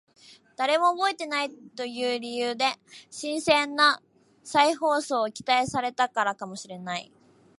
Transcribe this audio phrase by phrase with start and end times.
[0.55, 2.65] 誰も覚えていないという理由で
[3.11, 4.01] 新鮮な
[4.43, 7.11] 再放送を期待されたからかもしれない